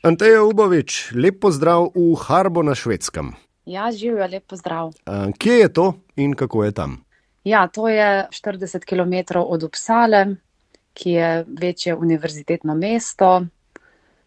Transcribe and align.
Anteja 0.00 0.40
Ubovič, 0.40 1.12
lep 1.12 1.42
pozdrav 1.44 1.90
v 1.92 2.16
Harbo 2.16 2.62
na 2.64 2.72
švedskem. 2.72 3.34
Ja, 3.68 3.90
živijo, 3.92 4.24
lep 4.32 4.46
pozdrav. 4.48 4.94
Kje 5.36 5.56
je 5.60 5.68
to 5.72 5.84
in 6.16 6.32
kako 6.32 6.64
je 6.64 6.72
tam? 6.72 7.04
Ja, 7.44 7.66
to 7.68 7.84
je 7.88 8.24
40 8.32 8.80
km 8.88 9.36
od 9.44 9.62
Uppsale, 9.62 10.40
ki 10.96 11.10
je 11.10 11.44
večje 11.60 11.94
univerzitetno 11.94 12.74
mesto. 12.74 13.44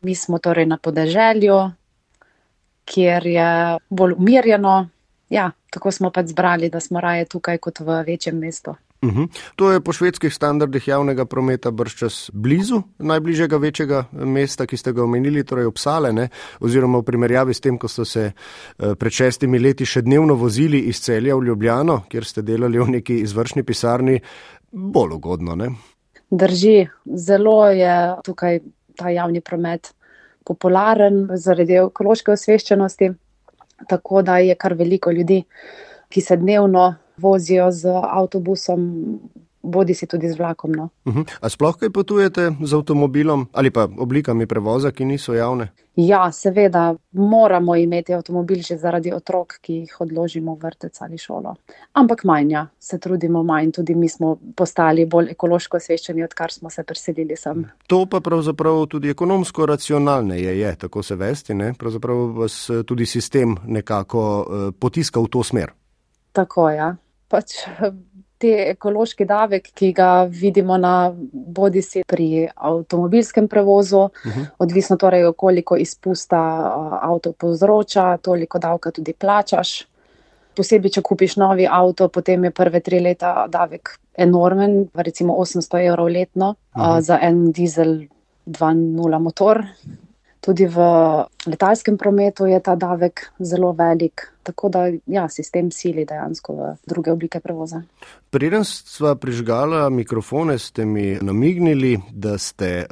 Mi 0.02 0.16
smo 0.16 0.38
torej 0.38 0.70
na 0.70 0.78
podeželju, 0.78 1.58
kjer 2.86 3.26
je 3.26 3.78
bolj 3.90 4.14
umirjeno. 4.14 4.90
Ja, 5.30 5.52
tako 5.74 5.92
smo 5.92 6.12
pač 6.14 6.30
zbrali, 6.38 6.70
da 6.70 6.80
smo 6.80 7.02
raje 7.02 7.26
tukaj 7.26 7.58
kot 7.58 7.80
v 7.80 8.04
večjem 8.06 8.38
mestu. 8.38 8.76
Uh 9.04 9.10
-huh. 9.10 9.28
To 9.56 9.72
je 9.72 9.82
po 9.82 9.94
švedskih 9.94 10.34
standardih 10.34 10.88
javnega 10.88 11.26
prometa 11.26 11.72
brščas 11.72 12.32
blizu 12.34 12.82
najbližjega 13.00 13.58
večjega 13.58 14.04
mesta, 14.12 14.66
ki 14.66 14.78
ste 14.78 14.94
ga 14.94 15.04
omenili, 15.04 15.44
torej 15.44 15.66
Uppsale, 15.66 16.14
ne? 16.14 16.30
oziroma 16.60 16.98
v 16.98 17.04
primerjavi 17.04 17.54
s 17.54 17.60
tem, 17.60 17.78
ko 17.78 17.88
ste 17.88 18.06
se 18.06 18.32
eh, 18.32 18.96
pred 18.96 19.12
šestimi 19.12 19.60
leti 19.60 19.86
še 19.86 20.02
dnevno 20.02 20.34
vozili 20.34 20.80
iz 20.80 21.02
celja 21.02 21.36
v 21.36 21.44
Ljubljano, 21.44 22.04
kjer 22.10 22.26
ste 22.26 22.42
delali 22.42 22.80
v 22.80 22.88
neki 22.88 23.20
izvršni 23.20 23.64
pisarni, 23.64 24.22
bolj 24.72 25.12
ugodno. 25.14 25.56
Ne? 25.56 25.70
Drži, 26.32 26.88
zelo 27.06 27.68
je 27.68 28.16
tukaj 28.24 28.60
ta 28.96 29.10
javni 29.10 29.42
promet 29.42 29.94
popularen 30.46 31.28
zaradi 31.36 31.74
ekološke 31.74 32.32
osveščenosti, 32.32 33.12
tako 33.90 34.22
da 34.22 34.38
je 34.38 34.56
kar 34.56 34.74
veliko 34.74 35.12
ljudi, 35.12 35.44
ki 36.10 36.22
se 36.22 36.38
dnevno 36.38 36.96
vozijo 37.18 37.72
z 37.72 37.90
avtobusom, 38.04 39.20
bodi 39.64 39.94
si 39.94 40.08
tudi 40.08 40.30
z 40.30 40.38
vlakom. 40.38 40.72
No. 40.72 40.90
Uh 41.06 41.16
-huh. 41.16 41.26
A 41.42 41.50
sploh 41.50 41.78
kaj 41.78 41.90
potujete 41.90 42.52
z 42.64 42.74
avtomobilom 42.74 43.48
ali 43.54 43.72
pa 43.72 43.88
oblikami 43.98 44.46
prevoza, 44.46 44.92
ki 44.92 45.06
niso 45.06 45.34
javne? 45.34 45.68
Ja, 45.96 46.32
seveda 46.32 46.96
moramo 47.12 47.76
imeti 47.76 48.14
avtomobil 48.14 48.62
že 48.62 48.78
zaradi 48.78 49.14
otrok, 49.14 49.54
ki 49.62 49.74
jih 49.74 50.02
odložimo 50.02 50.56
v 50.56 50.60
vrtec 50.64 51.02
ali 51.02 51.18
šolo. 51.18 51.56
Ampak 51.94 52.24
manja, 52.24 52.68
se 52.80 53.00
trudimo 53.00 53.44
manj, 53.44 53.72
tudi 53.72 53.96
mi 53.96 54.10
smo 54.10 54.38
postali 54.56 55.06
bolj 55.06 55.32
ekološko 55.32 55.78
osveščeni, 55.78 56.24
odkar 56.24 56.52
smo 56.52 56.70
se 56.70 56.84
preselili 56.84 57.36
sem. 57.36 57.66
To 57.88 58.06
pa 58.06 58.20
pravzaprav 58.20 58.86
tudi 58.86 59.10
ekonomsko 59.10 59.66
racionalneje 59.66 60.60
je, 60.60 60.76
tako 60.76 61.04
se 61.04 61.16
vesti, 61.16 61.54
ne? 61.54 61.74
pravzaprav 61.80 62.18
vas 62.18 62.70
tudi 62.86 63.06
sistem 63.06 63.56
nekako 63.68 64.40
uh, 64.40 64.74
potiska 64.80 65.20
v 65.20 65.28
to 65.28 65.44
smer. 65.44 65.72
Tako 66.32 66.70
je. 66.70 66.78
Ja 66.78 66.96
pač 67.34 67.64
te 68.44 68.52
ekološki 68.74 69.26
davek, 69.26 69.70
ki 69.78 69.94
ga 69.96 70.10
vidimo 70.28 70.76
na 70.78 71.14
bodi 71.32 71.82
si 71.86 72.04
pri 72.08 72.50
avtomobilskem 72.54 73.48
prevozu, 73.48 74.04
uh 74.04 74.10
Mhm. 74.26 74.42
-huh. 74.42 74.46
odvisno 74.60 74.98
torej, 74.98 75.32
koliko 75.38 75.78
izpusta 75.78 76.40
avto 77.02 77.32
povzroča, 77.34 78.18
toliko 78.18 78.60
davka 78.60 78.92
tudi 78.92 79.14
plačaš. 79.14 79.88
Posebej, 80.56 80.92
če 80.92 81.02
kupiš 81.02 81.36
novi 81.36 81.68
avto, 81.72 82.08
potem 82.10 82.44
je 82.44 82.52
prve 82.52 82.80
tri 82.80 83.00
leta 83.00 83.48
davek 83.48 83.98
enormen, 84.18 84.90
recimo 84.94 85.34
800 85.34 85.88
evrov 85.88 86.08
letno 86.08 86.50
uh 86.50 86.82
-huh. 86.82 87.02
za 87.02 87.20
en 87.22 87.52
dizel 87.52 88.08
2.0 88.46 89.20
motor. 89.20 89.64
Tudi 90.44 90.68
v 90.68 90.78
letalskem 91.48 91.96
prometu 91.98 92.46
je 92.46 92.60
ta 92.60 92.76
davek 92.76 93.30
zelo 93.40 93.72
velik, 93.72 94.28
tako 94.44 94.70
da 94.70 94.90
ja, 95.08 95.30
sistem 95.32 95.72
sili 95.72 96.04
dejansko 96.06 96.56
v 96.56 96.72
druge 96.84 97.14
oblike 97.16 97.40
prevoza. 97.40 97.80
Preden 98.30 98.66
sva 98.68 99.16
prižgala 99.16 99.88
mikrofone, 99.90 100.58
ste 100.60 100.86
mi 100.86 101.16
namignili, 101.22 101.96
da 102.12 102.36
ste 102.38 102.84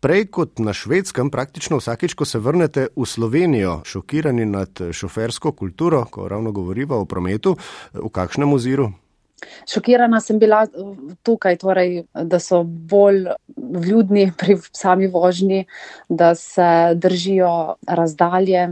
prej 0.00 0.28
kot 0.30 0.60
na 0.62 0.70
švedskem, 0.70 1.30
praktično 1.34 1.80
vsakeč, 1.80 2.14
ko 2.14 2.24
se 2.24 2.38
vrnete 2.38 2.86
v 2.94 3.06
Slovenijo, 3.06 3.80
šokirani 3.82 4.46
nad 4.46 4.70
šofersko 4.92 5.52
kulturo, 5.52 6.04
ko 6.10 6.28
ravno 6.28 6.52
govoriva 6.52 7.00
o 7.00 7.04
prometu, 7.04 7.56
v 7.94 8.10
kakšnem 8.14 8.52
oziru? 8.52 8.92
Šokirana 9.68 10.20
sem 10.20 10.38
bila 10.38 10.62
tukaj, 11.22 11.58
torej, 11.60 12.04
da 12.14 12.38
so 12.40 12.62
bolj 12.64 13.26
vljudni 13.56 14.30
pri 14.38 14.56
sami 14.72 15.08
vožnji, 15.12 15.66
da 16.08 16.34
se 16.34 16.94
držijo 16.94 17.76
razdalje, 17.86 18.68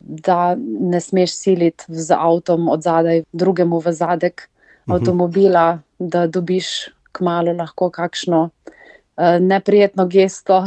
da 0.00 0.56
ne 0.58 1.00
smeš 1.00 1.36
siliti 1.38 1.84
z 1.88 2.14
avtom 2.18 2.68
od 2.68 2.82
zadaj, 2.82 3.22
drugemu 3.32 3.78
v 3.78 3.92
zadek 3.92 4.48
avtomobila, 4.86 5.78
da 5.98 6.26
dobiš 6.26 6.90
kmalo 7.12 7.52
lahko 7.52 7.90
kakšno 7.90 8.50
neprijetno 9.40 10.06
gesto. 10.06 10.66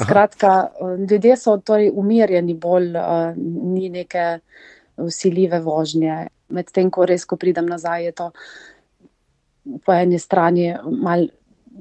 Skratka, 0.00 0.70
ljudje 1.10 1.36
so 1.36 1.56
torej 1.56 1.90
umirjeni, 1.94 2.54
bolj 2.54 2.94
ni 3.36 3.88
neke 3.88 4.38
usiljive 4.96 5.60
vožnje. 5.60 6.28
Medtem 6.50 6.90
ko 6.90 7.06
res, 7.06 7.24
ko 7.24 7.36
pridem 7.36 7.66
nazaj, 7.66 8.04
je 8.04 8.12
to 8.12 8.30
po 9.84 9.92
eni 9.92 10.18
strani 10.18 10.74
mal 11.02 11.28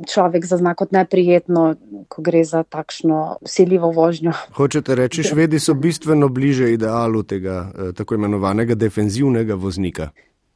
človek 0.08 0.46
zazna 0.46 0.76
kot 0.78 0.92
neprijetno, 0.92 1.76
ko 2.08 2.22
gre 2.22 2.44
za 2.46 2.64
takšno 2.64 3.40
usiljivo 3.42 3.92
vožnjo. 3.92 4.32
Hočete 4.56 4.96
reči, 4.96 5.24
švedi 5.24 5.60
so 5.60 5.74
bistveno 5.74 6.30
bliže 6.30 6.72
idealu 6.74 7.24
tega 7.24 7.72
tako 7.98 8.16
imenovanega 8.16 8.76
defenzivnega 8.76 9.56
voznika? 9.56 10.10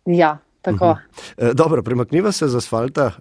Ja. 0.06 0.38
Tako. 0.64 0.90
Uh 0.90 0.98
-huh. 1.38 1.54
Dobro, 1.54 1.84
premakniva 1.84 2.32
se 2.32 2.48
z 2.48 2.56
asfalta 2.56 3.12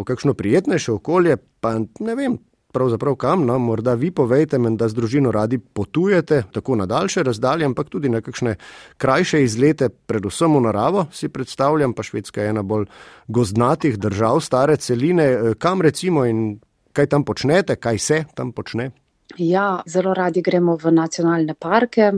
v 0.00 0.04
kakšno 0.04 0.34
prijetnejše 0.34 0.92
okolje, 0.92 1.36
pa 1.60 1.78
ne 2.00 2.14
vem, 2.14 2.38
pravzaprav 2.78 3.16
kam, 3.18 3.42
no, 3.46 3.58
morda 3.58 3.96
vi 3.98 4.10
povejte, 4.14 4.58
da 4.78 4.88
z 4.88 4.94
družino 4.94 5.32
radi 5.34 5.58
potujete, 5.58 6.44
tako 6.54 6.76
na 6.78 6.86
daljše 6.86 7.24
razdalje, 7.26 7.66
ampak 7.66 7.90
tudi 7.90 8.10
na 8.12 8.20
kakšne 8.22 8.54
krajše 9.02 9.42
izlete, 9.42 9.88
predvsem 9.88 10.54
v 10.54 10.62
naravo, 10.68 11.06
si 11.12 11.28
predstavljam, 11.28 11.94
pa 11.94 12.06
Švedska 12.06 12.42
je 12.42 12.54
ena 12.54 12.62
bolj 12.62 12.86
gozdnatih 13.26 13.98
držav, 13.98 14.40
stare 14.46 14.76
celine, 14.76 15.28
kam 15.58 15.82
recimo 15.82 16.26
in 16.28 16.60
kaj 16.94 17.10
tam 17.14 17.26
počnete, 17.26 17.76
kaj 17.76 17.98
se 17.98 18.24
tam 18.34 18.52
počne? 18.54 18.90
Ja, 19.38 19.82
zelo 19.86 20.14
radi 20.14 20.42
gremo 20.42 20.78
v 20.78 20.94
nacionalne 20.94 21.54
parke, 21.58 22.12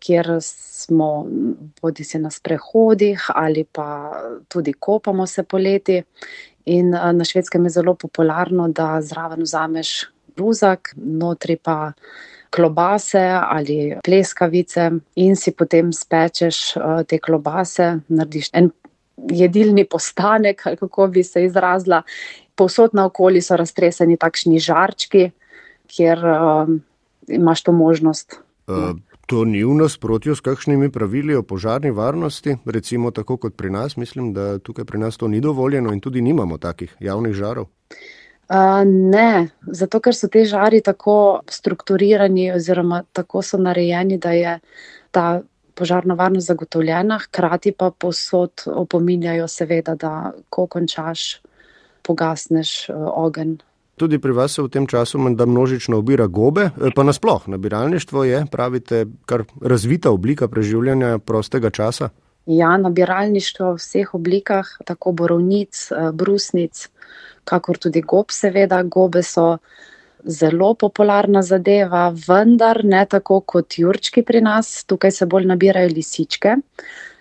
kjer 0.00 0.38
smo 0.40 1.26
bodi 1.82 2.04
si 2.08 2.18
na 2.18 2.30
sprehodih 2.32 3.26
ali 3.34 3.64
pa 3.64 3.88
tudi 4.48 4.72
kopamo 4.72 5.26
se 5.26 5.44
poleti. 5.44 6.02
In 6.66 6.90
na 6.90 7.24
švedskem 7.24 7.64
je 7.64 7.70
zelo 7.70 7.94
popularno, 7.94 8.68
da 8.68 9.00
zraven 9.02 9.42
vzameš 9.42 10.10
bluzak, 10.36 10.92
notri 10.96 11.56
pa 11.56 11.92
klobase 12.50 13.22
ali 13.30 13.96
pleskavice 14.04 14.90
in 15.16 15.36
si 15.36 15.52
potem 15.54 15.92
spečeš 15.92 16.74
te 17.06 17.18
klobase, 17.18 18.00
narediš 18.08 18.50
en 18.52 18.70
jedilni 19.30 19.84
postanek, 19.84 20.62
kako 20.80 21.06
bi 21.06 21.22
se 21.24 21.44
izrazila. 21.44 22.02
Povsod 22.54 22.94
naokoli 22.94 23.42
so 23.42 23.56
raztreseni 23.56 24.16
takšni 24.16 24.60
žarčki, 24.60 25.30
kjer 25.90 26.24
uh, 26.24 26.68
imaš 27.28 27.62
to 27.62 27.72
možnost. 27.72 28.40
Uh. 28.66 28.96
To 29.30 29.44
ni 29.46 29.62
v 29.62 29.74
nasprotju 29.78 30.34
s 30.34 30.42
kakšnimi 30.42 30.88
pravili 30.90 31.36
o 31.38 31.42
požarni 31.46 31.90
varnosti, 31.94 32.56
recimo 32.66 33.12
tako 33.14 33.36
kot 33.36 33.54
pri 33.54 33.70
nas. 33.70 33.94
Mislim, 33.96 34.32
da 34.34 34.58
tukaj 34.58 34.84
pri 34.84 34.98
nas 34.98 35.16
to 35.16 35.28
ni 35.28 35.40
dovoljeno 35.40 35.92
in 35.92 36.00
tudi 36.00 36.20
nimamo 36.20 36.58
takih 36.58 36.96
javnih 36.98 37.32
žarov. 37.32 37.68
Uh, 38.50 38.82
ne, 38.84 39.48
zato 39.62 40.00
ker 40.02 40.18
so 40.18 40.26
te 40.26 40.42
žari 40.50 40.80
tako 40.82 41.14
strukturirani 41.46 42.48
oziroma 42.52 43.04
tako 43.12 43.42
so 43.46 43.58
narejeni, 43.58 44.18
da 44.18 44.34
je 44.34 44.58
ta 45.14 45.42
požarna 45.78 46.18
varnost 46.18 46.50
zagotovljena, 46.50 47.18
hkrati 47.22 47.70
pa 47.72 47.92
posod 47.94 48.66
opominjajo 48.66 49.46
seveda, 49.48 49.94
da 49.94 50.32
ko 50.50 50.66
končaš, 50.66 51.38
pogasneš 52.02 52.88
uh, 52.88 53.06
ogenj. 53.14 53.60
Tudi 54.00 54.16
pri 54.18 54.32
vas 54.32 54.54
se 54.56 54.62
v 54.64 54.68
tem 54.72 54.86
času 54.88 55.18
menda 55.20 55.44
množično 55.46 55.98
obira 56.00 56.24
gobe, 56.26 56.70
pa 56.96 57.02
nasploh 57.04 57.42
nabiralništvo 57.52 58.24
je, 58.24 58.38
pravite, 58.52 59.04
kar 59.28 59.44
razvita 59.60 60.10
oblika 60.10 60.48
preživljanja 60.48 61.18
prostega 61.18 61.70
časa? 61.70 62.08
Ja, 62.46 62.70
nabiralništvo 62.80 63.74
v 63.74 63.76
vseh 63.76 64.14
oblikah, 64.16 64.70
tako 64.88 65.12
borovnic, 65.12 65.82
brusnic, 66.16 66.86
kakor 67.44 67.76
tudi 67.76 68.00
gob, 68.00 68.32
seveda. 68.32 68.80
Gobe 68.82 69.22
so 69.22 69.58
zelo 70.24 70.72
popularna 70.74 71.42
zadeva, 71.42 72.08
vendar 72.28 72.80
ne 72.84 73.04
tako 73.04 73.42
kot 73.44 73.76
jurčki 73.78 74.24
pri 74.24 74.40
nas. 74.40 74.84
Tukaj 74.88 75.12
se 75.12 75.26
bolj 75.26 75.44
nabirajo 75.52 75.92
lisičke. 75.92 76.56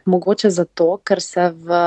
Mogoče 0.06 0.50
zato, 0.50 0.94
ker 1.04 1.20
se 1.22 1.52
v 1.52 1.84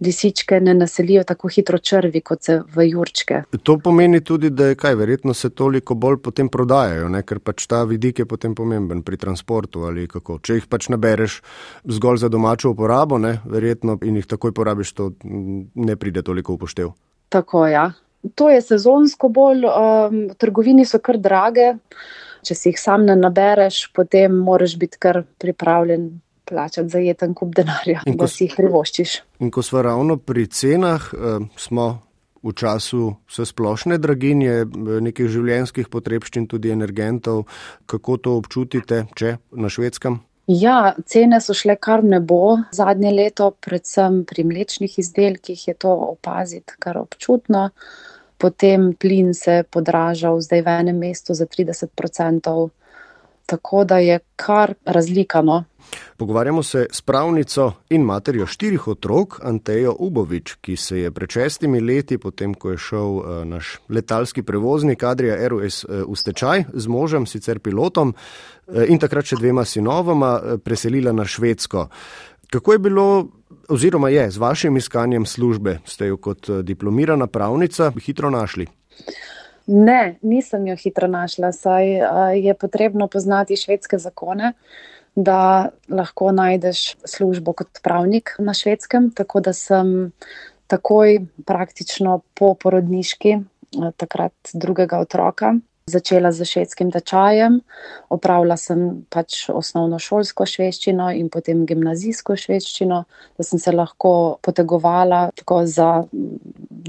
lisičke 0.00 0.60
ne 0.60 0.74
naselijo 0.74 1.24
tako 1.24 1.48
hitro 1.48 1.78
črvi, 1.78 2.20
kot 2.20 2.42
se 2.42 2.58
v 2.74 2.88
jurčke. 2.88 3.42
To 3.62 3.78
pomeni 3.78 4.20
tudi, 4.20 4.50
da 4.50 4.66
je 4.66 4.74
kaj, 4.74 4.94
verjetno 4.94 5.34
se 5.34 5.50
toliko 5.50 5.94
bolj 5.94 6.18
potem 6.22 6.48
prodajajo, 6.48 7.08
ne? 7.08 7.22
ker 7.22 7.40
pač 7.40 7.66
ta 7.66 7.82
vidik 7.84 8.18
je 8.18 8.26
potem 8.26 8.54
pomemben 8.54 9.02
pri 9.02 9.16
transportu 9.16 9.86
ali 9.88 10.06
kako. 10.08 10.38
Če 10.42 10.60
jih 10.60 10.66
pač 10.68 10.90
nabereš 10.92 11.40
zgolj 11.84 12.20
za 12.26 12.28
domačo 12.28 12.74
uporabo, 12.74 13.18
ne? 13.18 13.38
verjetno 13.44 13.98
in 14.04 14.20
jih 14.20 14.26
takoj 14.26 14.52
porabiš, 14.52 14.92
to 14.92 15.12
ne 15.24 15.96
pride 15.96 16.22
toliko 16.22 16.58
upoštev. 16.58 16.92
Tako, 17.28 17.66
ja. 17.66 17.90
To 18.34 18.50
je 18.50 18.60
sezonsko 18.62 19.28
bolj, 19.28 19.64
um, 19.70 20.22
trgovini 20.38 20.84
so 20.84 20.98
kar 20.98 21.18
drage. 21.22 21.76
Če 22.46 22.54
si 22.54 22.70
jih 22.70 22.78
sam 22.78 23.06
ne 23.06 23.16
nabereš, 23.18 23.88
potem 23.94 24.34
moraš 24.44 24.76
biti 24.78 24.98
kar 25.02 25.24
pripravljen 25.40 26.10
plačati 26.46 26.88
zajeten 26.88 27.34
kup 27.34 27.54
denarja, 27.56 28.02
ko, 28.04 28.16
da 28.22 28.28
si 28.30 28.46
jih 28.46 28.56
privoščiš. 28.58 29.16
In 29.44 29.50
ko 29.50 29.62
smo 29.66 29.82
ravno 29.82 30.16
pri 30.16 30.46
cenah, 30.46 31.10
eh, 31.14 31.46
smo 31.56 31.86
v 32.46 32.52
času 32.54 33.16
vse 33.26 33.46
splošne 33.46 33.98
draginje, 33.98 34.54
eh, 34.62 34.66
nekih 35.00 35.28
življenjskih 35.28 35.90
potrebščin, 35.90 36.46
tudi 36.46 36.70
energentov. 36.70 37.46
Kako 37.86 38.16
to 38.16 38.36
občutite, 38.38 39.06
če 39.14 39.38
na 39.52 39.68
švedskem? 39.68 40.20
Ja, 40.46 40.94
cene 41.10 41.40
so 41.42 41.54
šle 41.58 41.74
kar 41.74 42.04
nebo 42.06 42.58
zadnje 42.70 43.10
leto, 43.10 43.50
predvsem 43.50 44.20
pri 44.24 44.44
mlečnih 44.46 44.98
izdelkih 45.02 45.68
je 45.68 45.74
to 45.74 45.90
opaziti 45.90 46.76
kar 46.78 47.00
občutno. 47.00 47.70
Potem 48.38 48.92
plin 48.94 49.34
se 49.34 49.52
je 49.58 49.64
podražal 49.64 50.38
zdaj 50.40 50.62
v 50.62 50.74
enem 50.80 50.98
mestu 50.98 51.34
za 51.34 51.46
30 51.46 51.90
odstotkov, 51.98 52.70
tako 53.46 53.84
da 53.84 53.98
je 53.98 54.18
kar 54.36 54.74
razlikano. 54.84 55.64
Pogovarjamo 56.16 56.62
se 56.62 56.86
s 56.90 57.00
pravnico 57.00 57.72
in 57.88 58.02
materjo 58.02 58.46
štirih 58.46 58.88
otrok, 58.88 59.40
Antejo 59.42 59.96
Ubovič, 59.98 60.54
ki 60.60 60.76
se 60.76 60.98
je 60.98 61.10
pred 61.10 61.30
šestimi 61.30 61.80
leti, 61.80 62.18
potem 62.18 62.54
ko 62.54 62.70
je 62.70 62.78
šel 62.78 63.16
uh, 63.16 63.44
naš 63.44 63.78
letalski 63.88 64.42
prevoznik 64.42 65.02
Adrija 65.02 65.48
ROS 65.48 65.84
uh, 65.84 66.02
v 66.08 66.16
stečaj 66.16 66.64
z 66.74 66.86
možem, 66.86 67.26
sicer 67.26 67.58
pilotom, 67.58 68.14
uh, 68.14 68.82
in 68.88 68.98
takrat 68.98 69.30
še 69.30 69.38
dvema 69.38 69.64
sinovoma, 69.64 70.58
preselila 70.64 71.12
na 71.12 71.24
Švedsko. 71.24 71.88
Kako 72.50 72.72
je 72.72 72.78
bilo, 72.78 73.06
oziroma 73.68 74.08
je 74.08 74.30
z 74.30 74.38
vašim 74.38 74.76
iskanjem 74.76 75.26
službe, 75.26 75.78
ste 75.84 76.06
jo 76.06 76.16
kot 76.16 76.50
diplomirana 76.62 77.26
pravnica 77.26 77.92
hitro 78.00 78.30
našli? 78.30 78.66
Ne, 79.66 80.18
nisem 80.22 80.66
jo 80.66 80.76
hitro 80.78 81.08
našla, 81.10 81.52
saj 81.52 81.96
uh, 82.00 82.08
je 82.38 82.54
potrebno 82.54 83.08
poznati 83.08 83.56
švedske 83.56 83.98
zakone 83.98 84.52
da 85.16 85.68
lahko 85.88 86.32
najdeš 86.32 86.94
službo 87.04 87.52
kot 87.52 87.80
pravnik 87.82 88.36
na 88.38 88.54
švedskem. 88.54 89.10
Tako 89.10 89.40
da 89.40 89.52
sem 89.52 90.12
takoj, 90.66 91.20
praktično 91.46 92.20
po 92.34 92.54
porodniški, 92.54 93.30
eh, 93.30 93.90
takrat 93.96 94.34
drugega 94.52 94.98
otroka, 95.00 95.54
začela 95.86 96.32
z 96.32 96.44
švedskim 96.44 96.90
tečajem. 96.90 97.60
Opravila 98.10 98.56
sem 98.58 99.06
pač 99.06 99.44
osnovno 99.54 100.00
šolsko 100.02 100.42
švedščino 100.42 101.12
in 101.14 101.28
potem 101.30 101.62
gimnazijsko 101.66 102.34
švedščino, 102.34 102.98
da 103.38 103.46
sem 103.46 103.62
se 103.62 103.70
lahko 103.70 104.38
potegovala 104.42 105.28
tako 105.38 105.60
za 105.70 105.90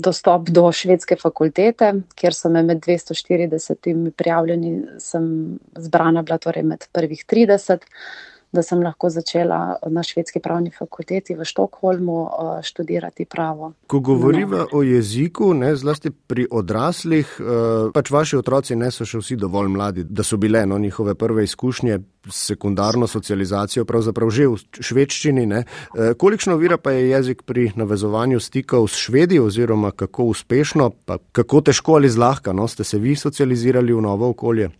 dostop 0.01 0.49
do 0.49 0.65
švedske 0.73 1.19
fakultete, 1.21 1.91
kjer 2.17 2.33
so 2.33 2.49
me 2.49 2.63
med 2.65 2.81
240 2.81 4.09
prijavljeni, 4.17 4.73
sem 4.97 5.29
zbrana 5.77 6.25
bila 6.25 6.41
torej 6.41 6.65
med 6.65 6.89
prvih 6.89 7.21
30 7.29 7.85
da 8.51 8.63
sem 8.63 8.81
lahko 8.83 9.09
začela 9.09 9.75
na 9.89 10.03
švedski 10.03 10.39
pravni 10.39 10.71
fakulteti 10.71 11.35
v 11.35 11.45
Štokholmu 11.45 12.17
eh, 12.25 12.63
študirati 12.63 13.25
pravo. 13.25 13.73
Ko 13.87 13.99
govorimo 13.99 14.57
no. 14.57 14.67
o 14.73 14.83
jeziku, 14.83 15.53
ne, 15.53 15.75
zlasti 15.75 16.11
pri 16.11 16.47
odraslih, 16.51 17.35
eh, 17.39 17.43
pač 17.93 18.11
vaši 18.11 18.37
otroci 18.37 18.75
ne 18.75 18.91
so 18.91 19.05
še 19.05 19.19
vsi 19.21 19.35
dovolj 19.35 19.71
mladi, 19.73 20.05
da 20.09 20.23
so 20.23 20.37
bile 20.37 20.65
no, 20.65 20.79
njihove 20.79 21.15
prve 21.15 21.43
izkušnje 21.43 21.99
s 22.27 22.47
sekundarno 22.51 23.07
socializacijo 23.07 23.85
pravzaprav 23.85 24.29
že 24.29 24.47
v 24.47 24.57
švedščini. 24.79 25.45
Ne. 25.45 25.63
Eh, 25.63 26.13
kolikšno 26.17 26.57
vira 26.57 26.77
pa 26.77 26.95
je 26.95 27.09
jezik 27.09 27.43
pri 27.43 27.71
navezovanju 27.75 28.39
stikov 28.39 28.87
s 28.87 28.95
švedi 28.95 29.39
oziroma 29.39 29.91
kako 29.91 30.31
uspešno, 30.31 30.89
pa 31.05 31.17
kako 31.31 31.61
težko 31.61 31.99
ali 31.99 32.09
zlahka 32.09 32.53
no, 32.53 32.67
ste 32.67 32.83
se 32.83 32.99
vi 32.99 33.15
socializirali 33.15 33.93
v 33.93 34.01
novo 34.01 34.29
okolje? 34.29 34.71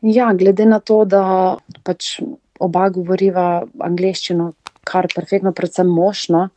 Ja, 0.00 0.32
glede 0.32 0.66
na 0.66 0.78
to, 0.78 1.04
da 1.04 1.56
pač 1.82 2.20
oba 2.60 2.88
govoriva 2.94 3.62
angliščino, 3.84 4.52
kar 4.88 5.08
perfektno, 5.14 5.52
predvsem 5.52 5.88
možno. 5.88 6.48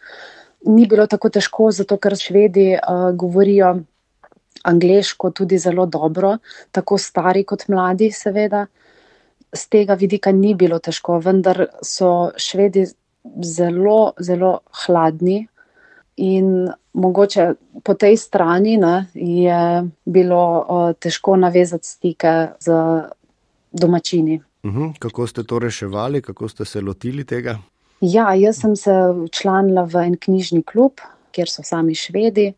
Ni 0.66 0.86
bilo 0.88 1.08
tako 1.10 1.32
težko, 1.34 1.72
zato 1.74 1.98
ker 1.98 2.16
švedi 2.18 2.74
uh, 2.76 3.10
govorijo 3.18 3.80
angliško 4.64 5.32
tudi 5.32 5.58
zelo 5.58 5.86
dobro, 5.86 6.36
tako 6.72 6.98
stari 6.98 7.44
kot 7.44 7.68
mladi, 7.68 8.12
seveda. 8.14 8.66
Z 9.54 9.68
tega 9.74 9.98
vidika 10.00 10.32
ni 10.32 10.54
bilo 10.56 10.80
težko, 10.80 11.18
vendar 11.20 11.66
so 11.84 12.32
švedi 12.38 12.86
zelo, 13.44 14.14
zelo 14.20 14.60
hladni. 14.86 15.48
In 16.22 16.70
mogoče 16.94 17.48
po 17.84 17.94
tej 17.96 18.18
strani 18.20 18.78
ne, 18.78 19.08
je 19.16 19.60
bilo 20.06 20.44
uh, 20.62 20.94
težko 21.00 21.36
navezati 21.40 21.88
stike 21.88 22.36
z 22.60 22.78
domačini. 23.72 24.42
Uhum, 24.64 24.94
kako 25.00 25.28
ste 25.28 25.44
to 25.44 25.60
reševali, 25.60 26.22
kako 26.22 26.50
ste 26.50 26.66
se 26.66 26.82
lotili 26.82 27.26
tega? 27.26 27.58
Ja, 28.02 28.34
jaz 28.34 28.62
sem 28.62 28.76
se 28.76 28.94
včlanila 29.26 29.84
v 29.90 30.06
en 30.06 30.18
knjižni 30.18 30.64
klub, 30.64 31.02
kjer 31.34 31.50
so 31.50 31.66
sami 31.66 31.96
švedi. 31.96 32.52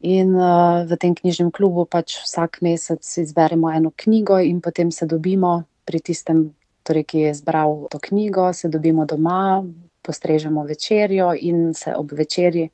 In 0.00 0.32
uh, 0.34 0.86
v 0.88 0.96
tem 0.96 1.14
knjižnem 1.14 1.50
klubu 1.52 1.84
pač 1.84 2.16
vsak 2.24 2.62
mesec 2.64 3.04
izberemo 3.20 3.70
eno 3.70 3.92
knjigo, 3.96 4.38
in 4.40 4.60
potem 4.64 4.90
se 4.90 5.06
dobimo 5.06 5.62
pri 5.84 6.00
tistem, 6.00 6.54
torej, 6.82 7.04
ki 7.04 7.26
je 7.26 7.32
izbral 7.34 7.86
to 7.92 7.98
knjigo, 7.98 8.52
se 8.52 8.68
dobimo 8.68 9.04
doma, 9.06 9.62
postrežemo 10.02 10.64
večerjo 10.64 11.34
in 11.36 11.74
se 11.74 11.94
ob 11.94 12.12
večerji 12.16 12.70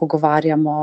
pogovarjamo 0.00 0.74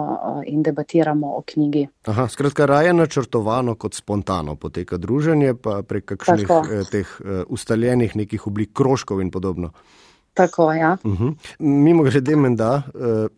eh, 0.46 0.52
in 0.54 0.62
debatiramo 0.62 1.34
o 1.38 1.44
knjigi. 1.46 1.88
Aha, 2.06 2.28
skratka, 2.30 2.66
raje 2.66 2.94
načrtovano 2.94 3.76
kot 3.76 3.98
spontano 3.98 4.56
poteka 4.56 4.98
druženje, 5.02 5.56
pa 5.62 5.82
prek 5.82 6.14
kakšnih 6.14 6.52
eh, 6.54 6.84
teh 6.92 7.08
eh, 7.20 7.42
ustaljenih 7.50 8.16
nekih 8.16 8.48
oblik 8.48 8.76
krožkov 8.78 9.22
in 9.26 9.34
podobno. 9.34 9.74
Tako, 10.38 10.72
ja. 10.74 10.98
uh 11.04 11.20
-huh. 11.20 11.34
Mimo 11.60 12.04
grede, 12.04 12.36
menda 12.36 12.82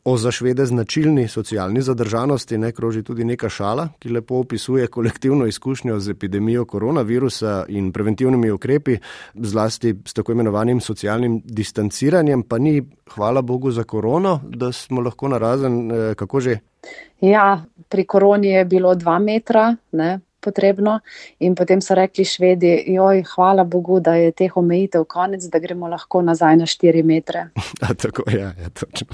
o 0.03 0.17
za 0.17 0.31
švede 0.31 0.65
značilni 0.65 1.27
socialni 1.27 1.81
zadržanosti 1.81 2.57
ne 2.57 2.71
kroži 2.71 3.03
tudi 3.03 3.23
neka 3.23 3.49
šala, 3.49 3.87
ki 3.99 4.09
lepo 4.09 4.35
opisuje 4.35 4.87
kolektivno 4.87 5.45
izkušnjo 5.45 5.99
z 5.99 6.09
epidemijo 6.09 6.65
koronavirusa 6.65 7.65
in 7.67 7.91
preventivnimi 7.91 8.51
ukrepi, 8.51 8.97
zlasti 9.33 9.95
s 10.05 10.13
tako 10.13 10.31
imenovanim 10.31 10.81
socialnim 10.81 11.41
distanciranjem, 11.45 12.43
pa 12.43 12.57
ni, 12.57 12.83
hvala 13.13 13.41
Bogu 13.41 13.71
za 13.71 13.83
korono, 13.83 14.41
da 14.43 14.71
smo 14.71 15.01
lahko 15.01 15.27
narazen, 15.27 15.91
kako 16.15 16.39
že. 16.39 16.57
Ja, 17.21 17.65
pri 17.89 18.05
koroni 18.05 18.47
je 18.47 18.65
bilo 18.65 18.95
dva 18.95 19.19
metra, 19.19 19.75
ne, 19.91 20.19
potrebno. 20.39 20.99
In 21.39 21.55
potem 21.55 21.81
so 21.81 21.95
rekli 21.95 22.25
švedi, 22.25 22.71
joj, 22.87 23.23
hvala 23.35 23.63
Bogu, 23.63 23.99
da 23.99 24.15
je 24.15 24.31
teh 24.31 24.57
omejitev 24.57 25.05
konec, 25.09 25.43
da 25.51 25.59
gremo 25.59 25.87
lahko 25.87 26.21
nazaj 26.21 26.57
na 26.57 26.65
4 26.65 27.03
metre. 27.03 27.47
A, 27.85 27.93
tako 27.93 28.23
je, 28.27 28.39
ja, 28.39 28.53
ja, 28.61 28.69
točno. 28.69 29.07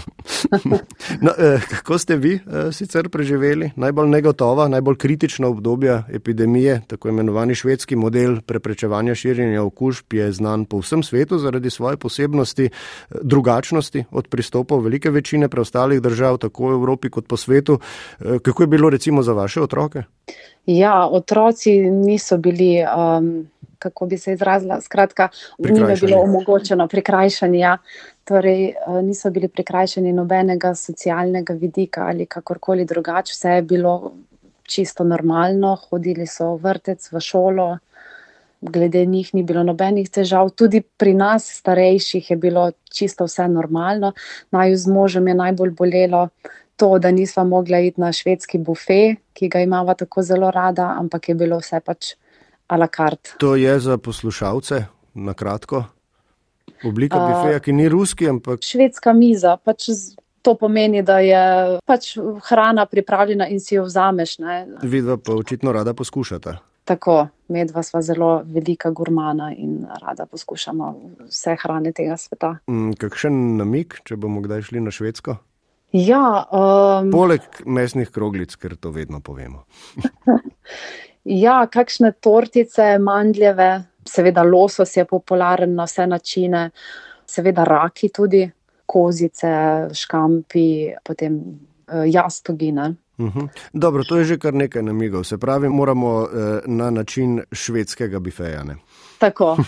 no, 1.25 1.31
eh, 1.37 1.61
kako 1.69 1.97
ste 1.97 2.15
vi 2.15 2.35
eh, 2.35 2.71
sicer 2.71 3.09
preživeli 3.09 3.71
najbolj 3.75 4.09
negotova, 4.09 4.67
najbolj 4.67 4.97
kritična 4.97 5.47
obdobja 5.47 6.03
epidemije, 6.13 6.81
tako 6.87 7.09
imenovani 7.09 7.55
švedski 7.55 7.95
model 7.95 8.41
preprečevanja 8.41 9.15
širjenja 9.15 9.63
okužb 9.63 10.13
je 10.13 10.31
znan 10.31 10.65
po 10.65 10.79
vsem 10.79 11.03
svetu 11.03 11.37
zaradi 11.37 11.69
svoje 11.69 11.97
posebnosti, 11.97 12.65
eh, 12.65 13.15
drugačnosti 13.21 14.05
od 14.11 14.27
pristopov 14.27 14.83
velike 14.83 15.09
večine 15.09 15.49
preostalih 15.49 16.01
držav, 16.01 16.37
tako 16.37 16.69
v 16.69 16.73
Evropi 16.73 17.09
kot 17.09 17.27
po 17.27 17.37
svetu. 17.37 17.79
Eh, 18.19 18.39
kako 18.39 18.63
je 18.63 18.67
bilo 18.67 18.89
recimo 18.89 19.23
za 19.23 19.33
vaše 19.33 19.61
otroke? 19.61 20.03
Ja, 20.65 21.07
otroci 21.07 21.71
niso 21.89 22.37
bili, 22.37 22.81
um, 22.83 23.47
kako 23.79 24.05
bi 24.05 24.17
se 24.17 24.33
izrazila, 24.33 24.81
skratka, 24.81 25.29
njim 25.59 25.89
je 25.89 25.95
bilo 26.01 26.21
omogočeno 26.21 26.87
prikrajšanje. 26.87 27.59
Ja. 27.59 27.77
Torej, 28.23 28.73
uh, 28.87 29.01
niso 29.05 29.29
bili 29.29 29.47
prikrajšani 29.47 30.13
nobenega 30.13 30.75
socialnega 30.75 31.53
vidika 31.53 32.07
ali 32.09 32.25
kakorkoli 32.25 32.85
drugače, 32.85 33.33
vse 33.33 33.49
je 33.49 33.61
bilo 33.61 34.13
čisto 34.63 35.03
normalno, 35.03 35.75
hodili 35.89 36.27
so 36.27 36.55
v 36.55 36.63
vrtec, 36.63 37.11
v 37.11 37.21
šolo, 37.21 37.77
glede 38.61 39.05
njih 39.05 39.33
ni 39.33 39.43
bilo 39.43 39.63
nobenih 39.63 40.09
težav. 40.09 40.49
Tudi 40.49 40.81
pri 40.81 41.13
nas, 41.13 41.45
starejših, 41.59 42.31
je 42.31 42.37
bilo 42.37 42.71
čisto 42.89 43.27
vse 43.29 43.47
normalno. 43.47 44.13
Naj 44.51 44.75
z 44.75 44.87
možem 44.91 45.27
je 45.27 45.35
najbolj 45.35 45.71
bolelo 45.77 46.29
to, 46.75 46.99
da 46.99 47.11
nisva 47.11 47.43
mogla 47.43 47.79
iti 47.79 48.01
na 48.01 48.11
švedski 48.13 48.57
bufe, 48.57 49.15
ki 49.33 49.49
ga 49.49 49.59
imamo 49.59 49.93
tako 49.93 50.21
zelo 50.21 50.51
rada, 50.51 50.95
ampak 50.99 51.29
je 51.29 51.35
bilo 51.35 51.59
vse 51.59 51.79
pač 51.79 52.13
a 52.67 52.77
la 52.77 52.87
carte. 52.87 53.35
To 53.39 53.55
je 53.55 53.79
za 53.79 53.97
poslušalce, 53.97 54.85
na 55.13 55.33
kratko. 55.33 55.83
Oblika 56.85 57.17
uh, 57.17 57.31
bufeja, 57.31 57.59
ki 57.59 57.73
ni 57.73 57.89
ruski, 57.89 58.29
ampak. 58.29 58.63
Švedska 58.65 59.13
miza, 59.13 59.57
pač 59.57 59.89
to 60.45 60.55
pomeni, 60.59 61.01
da 61.01 61.19
je 61.19 61.43
pač 61.85 62.15
hrana 62.49 62.85
pripravljena 62.85 63.47
in 63.49 63.59
si 63.59 63.75
jo 63.75 63.85
vzameš. 63.85 64.37
Vidva 64.81 65.17
pa 65.17 65.33
očitno 65.33 65.71
rada 65.71 65.93
poskušata. 65.93 66.57
Tako, 66.85 67.15
medva 67.49 67.81
sva 67.83 68.01
zelo 68.05 68.43
velika 68.45 68.91
gurmana 68.93 69.49
in 69.57 69.87
rada 70.01 70.27
poskušamo 70.29 70.91
vse 71.31 71.55
hrane 71.63 71.91
tega 71.97 72.17
sveta. 72.17 72.57
Mm, 72.69 72.93
kakšen 73.01 73.57
namik, 73.57 74.01
če 74.05 74.19
bomo 74.21 74.43
kdaj 74.45 74.67
šli 74.69 74.83
na 74.85 74.93
švedsko? 74.93 75.39
Ja, 75.95 76.43
um, 76.51 77.07
Poleg 77.13 77.45
mesnih 77.65 78.09
kroglic, 78.11 78.55
ker 78.59 78.75
to 78.75 78.91
vedno 78.95 79.21
povemo. 79.23 79.65
Ja, 81.25 81.63
kakšne 81.65 82.11
tortice, 82.21 82.99
mandljeve, 83.01 83.69
seveda 84.05 84.43
losos 84.45 84.91
je 84.93 85.07
popularen 85.09 85.71
na 85.73 85.87
vse 85.89 86.05
načine, 86.05 86.67
seveda 87.25 87.63
raki 87.65 88.11
tudi, 88.13 88.43
kozice, 88.85 89.49
škampi, 89.97 90.67
potem 91.01 91.39
uh, 91.41 92.03
jastogine. 92.05 92.91
Uh 93.17 93.25
mhm. 93.25 93.39
-huh. 93.39 93.47
Dobro, 93.73 94.03
to 94.03 94.17
je 94.17 94.23
že 94.23 94.37
kar 94.37 94.53
nekaj 94.53 94.83
namigov. 94.83 95.23
Se 95.23 95.37
pravi, 95.37 95.69
moramo 95.69 96.23
eh, 96.23 96.59
na 96.65 96.89
način 96.89 97.41
švedskega 97.51 98.19
bifeja. 98.19 98.63
Ne? 98.63 98.75
Tako. 99.17 99.57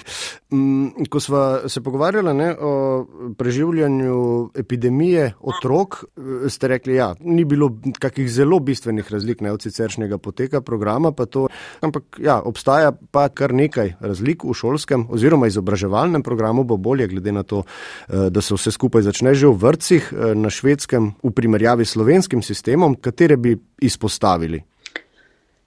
Mm, 0.52 0.88
ko 1.10 1.20
smo 1.20 1.60
se 1.68 1.82
pogovarjali 1.84 2.34
ne, 2.34 2.56
o 2.60 3.06
preživljanju 3.38 4.50
epidemije 4.56 5.34
otrok, 5.42 6.04
eh, 6.18 6.50
ste 6.50 6.68
rekli, 6.68 6.94
da 6.94 6.98
ja, 6.98 7.16
ni 7.20 7.46
bilo 7.46 7.72
kakih 8.00 8.30
zelo 8.32 8.60
bistvenih 8.60 9.12
razlik 9.12 9.42
ne, 9.42 9.52
od 9.52 9.62
siceršnjega 9.62 10.18
poteka 10.18 10.62
programa, 10.62 11.12
pa 11.12 11.26
to, 11.26 11.48
ampak 11.82 12.20
ja, 12.24 12.40
obstaja 12.42 12.92
pa 13.12 13.30
kar 13.30 13.54
nekaj 13.54 13.94
razlik 14.00 14.44
v 14.44 14.54
šolskem 14.54 15.06
oziroma 15.10 15.48
izobraževalnem 15.48 16.24
programu, 16.24 16.64
bo 16.64 16.78
bolje 16.78 17.08
glede 17.08 17.32
na 17.32 17.44
to, 17.44 17.64
eh, 18.08 18.30
da 18.30 18.42
se 18.42 18.56
vse 18.56 18.72
skupaj 18.72 19.02
začne 19.02 19.36
že 19.36 19.48
v 19.48 19.58
vrtcih 19.58 20.14
eh, 20.14 20.36
na 20.36 20.50
švedskem 20.50 21.12
v 21.24 21.32
primerjavi 21.32 21.86
s 21.86 21.92
slovenskim 21.92 22.42
sistemom, 22.42 22.96
katere 22.96 23.37
bi 23.38 23.58
izpostavili. 23.82 24.64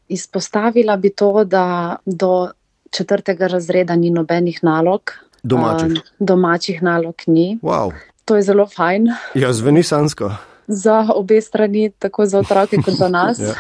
Izpostavila 0.09 0.97
bi 0.97 1.11
to, 1.11 1.45
da 1.45 1.97
do 2.07 2.51
četrtega 2.91 3.47
razreda 3.47 3.97
ni 3.97 4.11
nobenih 4.11 4.59
nalog. 4.63 5.11
Domačih. 5.43 5.87
Um, 5.87 5.97
domačih 6.19 6.83
nalog 6.83 7.15
ni. 7.27 7.59
Wow. 7.63 7.93
To 8.25 8.37
je 8.37 8.43
zelo 8.43 8.67
fajn. 8.67 9.09
Ja, 9.35 9.53
zveni 9.53 9.83
sansko. 9.83 10.33
Za 10.67 11.07
obe 11.15 11.41
strani, 11.41 11.91
tako 11.99 12.27
za 12.27 12.39
otroke 12.39 12.77
kot 12.85 12.95
za 12.95 13.09
nas. 13.09 13.39
ja. 13.49 13.55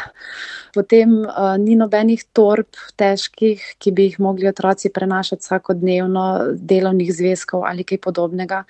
Potem 0.75 1.11
uh, 1.27 1.57
ni 1.59 1.75
nobenih 1.77 2.23
torb 2.33 2.79
težkih, 2.97 3.63
ki 3.79 3.91
bi 3.91 4.07
jih 4.11 4.21
mogli 4.21 4.47
otroci 4.49 4.93
prenašati 4.95 5.43
vsakodnevno, 5.43 6.27
delovnih 6.55 7.11
zvezkov 7.15 7.65
ali 7.67 7.85
kaj 7.85 7.99
podobnega. 7.99 8.65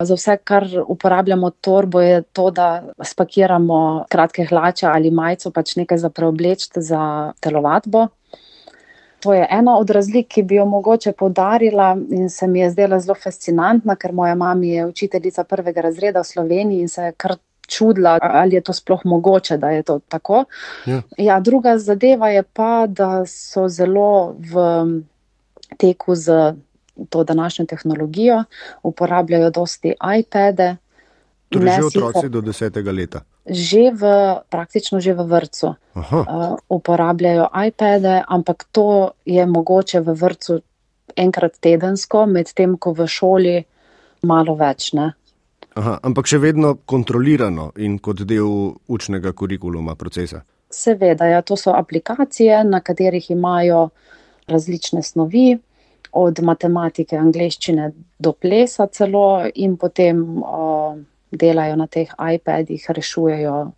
Za 0.00 0.14
vse, 0.14 0.36
kar 0.44 0.64
uporabljamo 0.88 1.50
torbo, 1.50 2.00
je 2.00 2.22
to, 2.22 2.50
da 2.50 2.82
spakiramo 3.04 4.04
kratke 4.08 4.44
hlače 4.44 4.86
ali 4.86 5.10
majico, 5.10 5.50
pač 5.50 5.76
nekaj 5.76 5.98
za 5.98 6.10
preoblečiti 6.10 6.82
za 6.82 7.32
telovadbo. 7.40 8.06
To 9.20 9.34
je 9.34 9.46
ena 9.50 9.76
od 9.76 9.90
razlik, 9.90 10.28
ki 10.28 10.42
bi 10.42 10.56
jo 10.56 10.64
mogoče 10.64 11.12
podarila 11.12 11.96
in 12.10 12.30
se 12.30 12.46
mi 12.46 12.60
je 12.60 12.70
zdela 12.70 13.00
zelo 13.00 13.14
fascinantna, 13.14 13.96
ker 13.96 14.12
moja 14.12 14.34
mama 14.34 14.64
je 14.64 14.86
učiteljica 14.86 15.44
prvega 15.44 15.80
razreda 15.80 16.20
v 16.20 16.24
Sloveniji 16.24 16.80
in 16.80 16.88
se 16.88 17.02
je 17.02 17.12
kar 17.12 17.36
čudila, 17.68 18.18
ali 18.22 18.54
je 18.54 18.60
to 18.60 18.72
sploh 18.72 19.00
mogoče, 19.04 19.56
da 19.56 19.70
je 19.70 19.82
to 19.82 19.98
tako. 20.08 20.44
Ja. 20.86 21.02
Ja, 21.18 21.40
druga 21.40 21.78
zadeva 21.78 22.28
je 22.28 22.42
pa, 22.42 22.86
da 22.86 23.26
so 23.26 23.68
zelo 23.68 24.34
v 24.38 24.64
teku 25.78 26.14
z 26.14 26.54
to 27.08 27.24
današnjo 27.24 27.66
tehnologijo, 27.66 28.44
uporabljajo 28.82 29.50
dosti 29.50 29.94
iPade. 30.18 30.76
Torej, 31.48 31.76
že 31.76 31.86
otroci 31.86 32.28
do 32.28 32.40
desetega 32.40 32.92
leta 32.92 33.24
že 33.50 33.90
v, 33.90 34.02
praktično 34.46 35.00
že 35.00 35.16
v 35.16 35.26
vrtu 35.26 35.74
uh, 35.74 36.54
uporabljajo 36.68 37.50
iPade, 37.50 38.22
ampak 38.28 38.64
to 38.72 39.16
je 39.24 39.42
mogoče 39.46 40.00
v 40.00 40.14
vrtu 40.14 40.60
enkrat 41.16 41.58
tedensko, 41.58 42.26
medtem 42.30 42.78
ko 42.78 42.94
v 42.94 43.08
šoli 43.10 43.56
malo 44.22 44.54
več. 44.54 44.94
Aha, 44.94 45.98
ampak 46.02 46.30
še 46.30 46.38
vedno 46.38 46.78
kontrolirano 46.86 47.72
in 47.80 47.98
kot 47.98 48.22
del 48.22 48.76
učnega 48.86 49.32
kurikuluma 49.32 49.96
procesa. 49.98 50.44
Seveda, 50.70 51.26
ja, 51.26 51.42
to 51.42 51.58
so 51.58 51.74
aplikacije, 51.74 52.62
na 52.62 52.78
katerih 52.78 53.30
imajo 53.34 53.90
različne 54.46 55.02
snovi, 55.02 55.58
od 56.12 56.40
matematike, 56.42 57.16
angleščine 57.16 57.92
do 58.18 58.32
plesa 58.32 58.86
celo 58.86 59.44
in 59.54 59.76
potem. 59.76 60.26
Uh, 60.42 60.98
delajo 61.30 61.76
na 61.76 61.86
teh 61.86 62.08
iPadih, 62.34 62.86
rešujejo 62.88 63.70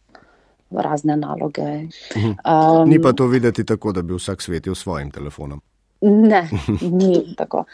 razne 0.71 1.17
naloge. 1.17 1.89
Um, 2.17 2.89
ni 2.89 3.01
pa 3.03 3.13
to 3.13 3.27
videti 3.27 3.65
tako, 3.65 3.93
da 3.93 4.03
bi 4.03 4.15
vsak 4.15 4.43
svetil 4.43 4.75
svojim 4.75 5.11
telefonom. 5.11 5.61
Ne, 6.01 6.49
ni 6.81 7.35
tako. 7.37 7.65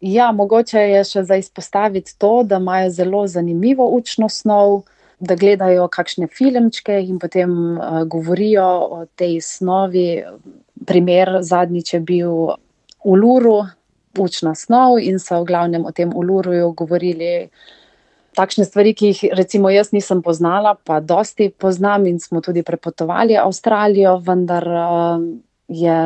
Ja, 0.00 0.32
mogoče 0.32 0.78
je 0.78 1.04
še 1.04 1.24
za 1.24 1.36
izpostaviti 1.36 2.14
to, 2.18 2.42
da 2.44 2.60
imajo 2.60 2.90
zelo 2.90 3.26
zanimivo 3.26 3.88
učno 3.88 4.28
snov, 4.28 4.82
da 5.18 5.34
gledajo 5.34 5.88
kakšne 5.88 6.28
filmčke 6.28 7.00
in 7.00 7.18
potem 7.18 7.50
uh, 7.78 8.04
govorijo 8.04 8.68
o 9.00 9.06
tej 9.16 9.40
snovi. 9.40 10.22
Primer 10.86 11.38
zadnjič 11.40 11.94
je 11.94 12.00
bil 12.00 12.30
v 13.00 13.16
Luru, 13.16 13.64
učna 14.18 14.54
snov 14.54 14.98
in 15.02 15.18
so 15.22 15.40
v 15.42 15.48
glavnem 15.48 15.84
o 15.86 15.92
tem 15.92 16.12
Uluruju 16.14 16.72
govorili 16.76 17.48
takšne 18.36 18.66
stvari, 18.68 18.92
ki 18.92 19.12
jih 19.12 19.20
recimo 19.36 19.72
jaz 19.72 19.90
nisem 19.96 20.20
poznala, 20.22 20.76
pa 20.76 21.00
dosti 21.00 21.48
poznam 21.50 22.06
in 22.06 22.20
smo 22.20 22.44
tudi 22.44 22.62
prepotovali 22.62 23.38
Avstralijo, 23.40 24.18
vendar 24.24 24.66
uh, 24.68 25.22
je 25.68 26.00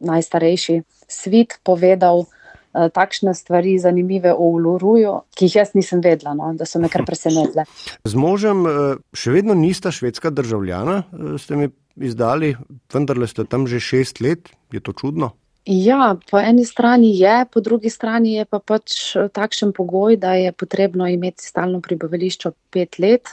najstarejši 0.00 0.80
svet 1.10 1.58
povedal 1.66 2.24
uh, 2.24 2.88
takšne 2.94 3.34
stvari 3.36 3.76
zanimive 3.78 4.32
o 4.32 4.48
Uluruju, 4.56 5.18
ki 5.36 5.50
jih 5.50 5.58
jaz 5.60 5.74
nisem 5.76 6.00
vedela, 6.00 6.32
no, 6.38 6.54
da 6.56 6.64
so 6.64 6.80
me 6.80 6.88
kar 6.88 7.04
presenetile. 7.04 7.66
Z 8.10 8.16
možem 8.16 8.64
uh, 8.64 8.96
še 9.12 9.36
vedno 9.36 9.54
nista 9.58 9.92
švedska 9.92 10.32
državljana, 10.32 11.02
ste 11.38 11.60
mi 11.60 11.68
izdali, 12.00 12.54
vendar 12.92 13.20
ste 13.28 13.44
tam 13.44 13.68
že 13.68 13.82
šest 13.82 14.24
let, 14.24 14.48
je 14.72 14.80
to 14.80 14.96
čudno. 14.96 15.34
Ja, 15.66 16.16
po 16.30 16.38
eni 16.38 16.64
strani 16.64 17.18
je, 17.18 17.44
po 17.52 17.60
drugi 17.60 17.90
strani 17.90 18.32
je 18.34 18.44
pa 18.44 18.58
pač 18.58 19.16
eh, 19.16 19.28
takšen 19.28 19.72
pogoj, 19.76 20.16
da 20.16 20.34
je 20.34 20.52
potrebno 20.52 21.08
imeti 21.08 21.44
stalno 21.44 21.80
prebivališče 21.80 22.50
pet 22.70 22.98
let 22.98 23.28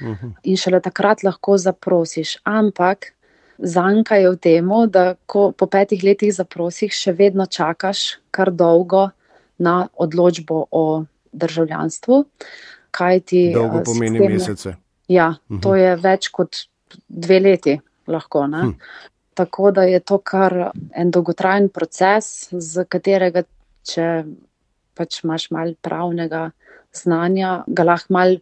uh 0.00 0.06
mhm. 0.08 0.26
-huh. 0.26 0.32
in 0.42 0.56
šele 0.56 0.80
takrat 0.80 1.22
lahko 1.22 1.56
zaprosiš. 1.58 2.38
Ampak 2.44 3.12
zanka 3.58 4.16
je 4.16 4.30
v 4.30 4.36
tem, 4.36 4.68
da 4.88 5.14
ko 5.26 5.52
po 5.52 5.66
petih 5.66 6.04
letih 6.04 6.34
zaprosiš, 6.34 7.02
še 7.02 7.12
vedno 7.12 7.46
čakaš 7.46 8.18
kar 8.30 8.50
dolgo 8.50 9.10
na 9.58 9.88
odločbo 9.96 10.64
o 10.70 11.04
državljanstvu. 11.32 12.24
Ti, 13.24 13.52
dolgo 13.54 13.76
uh, 13.76 13.82
pomeni 13.84 14.18
sistemne... 14.18 14.34
mesece. 14.34 14.76
Ja, 15.08 15.28
uh 15.28 15.56
-huh. 15.56 15.62
to 15.62 15.68
mhm. 15.68 15.78
je 15.78 15.96
več 15.96 16.28
kot 16.28 16.56
dve 17.08 17.40
leti. 17.40 17.80
Lahko, 18.06 18.44
hm. 18.46 18.74
Tako 19.34 19.70
da 19.74 19.82
je 19.82 20.00
to 20.00 20.18
kar 20.18 20.70
en 20.94 21.10
dolgotrajen 21.10 21.68
proces, 21.68 22.48
z 22.52 22.84
katerega, 22.88 23.42
če 23.82 24.08
pač 24.94 25.24
imaš 25.24 25.48
malo 25.50 25.74
pravnega 25.82 26.48
znanja, 26.94 27.64
ga 27.66 27.86
lahko 27.86 28.14
malo 28.14 28.38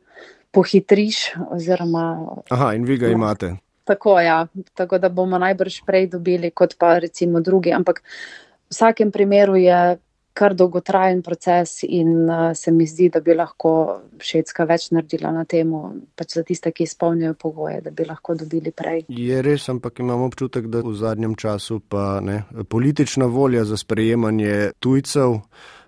pohitriš. 0.52 1.32
Oziroma, 1.56 2.06
Aha, 2.50 2.74
in 2.76 2.84
vi 2.84 2.98
ga 3.00 3.08
imate. 3.08 3.54
Tako, 3.88 4.20
ja, 4.20 4.46
tako 4.78 4.98
da 5.02 5.08
bomo 5.08 5.40
najbrž 5.42 5.80
prej 5.86 6.06
dobili, 6.12 6.52
kot 6.54 6.76
pa 6.78 6.98
recimo 7.02 7.40
drugi. 7.40 7.72
Ampak 7.72 8.02
v 8.02 8.70
vsakem 8.70 9.10
primeru 9.10 9.56
je 9.56 9.96
kar 10.32 10.54
dolgotrajen 10.54 11.22
proces 11.22 11.82
in 11.82 12.30
uh, 12.30 12.52
se 12.54 12.72
mi 12.72 12.86
zdi, 12.86 13.08
da 13.12 13.20
bi 13.20 13.34
lahko 13.34 14.00
Švedska 14.20 14.64
več 14.64 14.90
naredila 14.90 15.32
na 15.32 15.44
tem, 15.44 15.72
pač 16.16 16.38
za 16.38 16.42
tiste, 16.46 16.72
ki 16.72 16.86
izpolnjujejo 16.88 17.34
pogoje, 17.34 17.80
da 17.84 17.90
bi 17.90 18.06
lahko 18.08 18.34
dobili 18.38 18.72
prej. 18.72 19.04
Je 19.08 19.42
res, 19.42 19.68
ampak 19.68 20.00
imam 20.00 20.24
občutek, 20.28 20.70
da 20.72 20.80
v 20.86 20.94
zadnjem 20.96 21.36
času 21.36 21.80
pa 21.88 22.20
ne, 22.24 22.42
politična 22.68 23.26
volja 23.26 23.64
za 23.68 23.76
sprejemanje 23.76 24.72
tujcev 24.80 25.40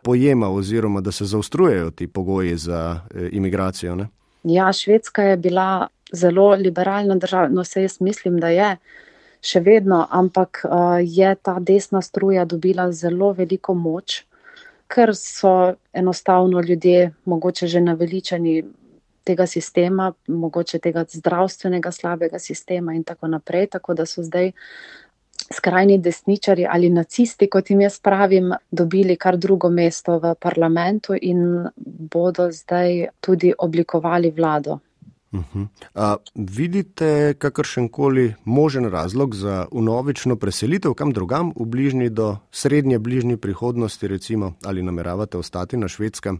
pojema 0.04 0.50
oziroma 0.50 1.00
da 1.00 1.12
se 1.12 1.24
zaostrujejo 1.24 1.90
ti 1.90 2.06
pogoji 2.06 2.56
za 2.56 3.00
eh, 3.14 3.28
imigracijo. 3.32 3.94
Ne? 3.96 4.08
Ja, 4.44 4.72
Švedska 4.72 5.22
je 5.22 5.36
bila 5.36 5.88
zelo 6.12 6.50
liberalna 6.50 7.14
država, 7.14 7.48
no 7.48 7.64
se 7.64 7.82
jaz 7.82 8.00
mislim, 8.00 8.40
da 8.40 8.48
je. 8.48 8.76
Še 9.44 9.60
vedno, 9.60 10.06
ampak 10.10 10.62
uh, 10.64 10.96
je 11.04 11.34
ta 11.34 11.58
desna 11.60 12.00
struja 12.02 12.44
dobila 12.48 12.86
zelo 12.92 13.32
veliko 13.32 13.74
moč, 13.74 14.22
ker 14.94 15.10
so 15.18 15.74
enostavno 15.92 16.60
ljudje 16.60 17.12
mogoče 17.24 17.66
že 17.66 17.80
naveličani 17.80 18.62
tega 19.24 19.46
sistema, 19.46 20.12
mogoče 20.28 20.78
tega 20.78 21.04
zdravstvenega 21.08 21.90
slabega 21.92 22.38
sistema 22.38 22.94
in 22.94 23.04
tako 23.04 23.26
naprej, 23.26 23.66
tako 23.66 23.94
da 23.94 24.06
so 24.06 24.22
zdaj 24.22 24.52
skrajni 25.52 25.98
desničari 25.98 26.66
ali 26.70 26.90
nacisti, 26.90 27.48
kot 27.50 27.70
jim 27.70 27.80
jaz 27.80 27.98
pravim, 28.00 28.52
dobili 28.70 29.16
kar 29.16 29.36
drugo 29.36 29.70
mesto 29.70 30.18
v 30.18 30.34
parlamentu 30.40 31.16
in 31.20 31.66
bodo 32.14 32.50
zdaj 32.52 33.06
tudi 33.20 33.52
oblikovali 33.58 34.30
vlado. 34.30 34.78
Uh 35.34 35.40
-huh. 35.54 35.66
A, 35.94 36.16
vidite 36.34 37.34
kakršen 37.38 37.88
koli 37.88 38.34
možen 38.44 38.84
razlog 38.84 39.34
za 39.34 39.66
unovično 39.70 40.36
preselitev 40.36 40.94
kam 40.94 41.12
drugam 41.12 41.52
v 41.60 41.64
bližnji 41.64 42.10
do 42.10 42.36
srednje 42.50 42.98
bližnji 42.98 43.36
prihodnosti, 43.36 44.08
recimo, 44.08 44.52
ali 44.64 44.82
nameravate 44.82 45.38
ostati 45.38 45.76
na 45.76 45.88
švedskem? 45.88 46.38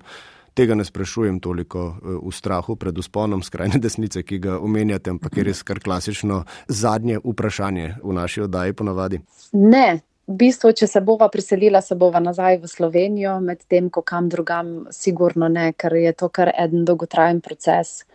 Tega 0.55 0.75
ne 0.75 0.85
sprašujem 0.85 1.41
toliko 1.41 1.97
v 2.03 2.33
strahu 2.33 2.77
pred 2.77 2.99
usponom 2.99 3.43
skrajne 3.43 3.79
desnice, 3.79 4.23
ki 4.23 4.39
ga 4.39 4.59
omenjate, 4.59 5.11
ampak 5.11 5.37
je 5.37 5.45
res 5.45 5.63
kar 5.63 5.81
klasično 5.81 6.45
zadnje 6.69 7.19
vprašanje 7.25 7.95
v 8.05 8.13
naši 8.13 8.41
oddaji 8.41 8.73
ponavadi. 8.73 9.21
Ne, 9.53 10.01
V 10.25 10.37
bistvu, 10.41 10.71
če 10.73 10.87
se 10.89 11.01
bova 11.05 11.29
priselila, 11.29 11.83
se 11.85 11.97
bova 12.01 12.21
nazaj 12.21 12.63
v 12.63 12.69
Slovenijo, 12.71 13.35
medtem 13.45 13.91
ko 13.93 14.01
kam 14.01 14.31
drugam, 14.33 14.87
sigurno 14.95 15.51
ne, 15.53 15.73
ker 15.77 15.93
je 16.01 16.15
to 16.17 16.31
kar 16.33 16.49
en 16.49 16.87
dolgotrajen 16.89 17.43
proces, 17.45 18.07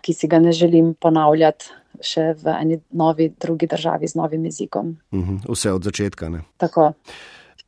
ki 0.00 0.14
si 0.16 0.30
ga 0.32 0.40
ne 0.40 0.54
želim 0.56 0.94
ponavljati 0.96 1.74
še 2.00 2.30
v 2.40 2.54
eni 2.54 2.78
novi, 2.96 3.28
drugi 3.40 3.68
državi 3.68 4.08
z 4.08 4.16
novim 4.16 4.46
jezikom. 4.48 4.96
Mhm, 5.12 5.42
vse 5.48 5.72
od 5.72 5.84
začetka. 5.84 6.30
Ne? 6.32 6.44
Tako. 6.56 6.92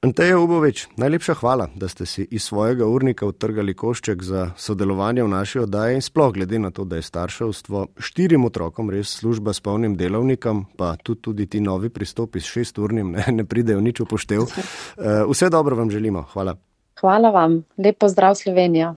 Anteja 0.00 0.38
Ubovič, 0.40 0.86
najlepša 0.96 1.34
hvala, 1.34 1.66
da 1.76 1.88
ste 1.88 2.06
si 2.06 2.22
iz 2.30 2.42
svojega 2.42 2.86
urnika 2.88 3.26
utrgali 3.26 3.74
košček 3.76 4.22
za 4.22 4.46
sodelovanje 4.56 5.22
v 5.22 5.28
naši 5.28 5.58
oddaji 5.60 5.98
in 5.98 6.00
sploh 6.00 6.32
glede 6.32 6.58
na 6.58 6.70
to, 6.70 6.86
da 6.88 6.96
je 6.96 7.04
starševstvo 7.04 7.86
štirim 8.00 8.44
otrokom 8.48 8.88
res 8.90 9.12
služba 9.18 9.52
s 9.52 9.60
polnim 9.60 9.98
delovnikom, 10.00 10.64
pa 10.76 10.94
tudi, 10.96 11.20
tudi 11.20 11.46
ti 11.46 11.60
novi 11.60 11.92
pristopi 11.92 12.40
s 12.40 12.48
šesturnim 12.48 13.12
ne, 13.12 13.26
ne 13.28 13.44
pridejo 13.44 13.80
nič 13.80 14.00
upoštev. 14.00 14.48
Eh, 15.00 15.24
vse 15.28 15.48
dobro 15.50 15.76
vam 15.76 15.90
želimo. 15.90 16.22
Hvala. 16.32 16.56
Hvala 17.00 17.30
vam. 17.30 17.62
Lep 17.76 17.98
pozdrav 17.98 18.34
Slovenija. 18.34 18.88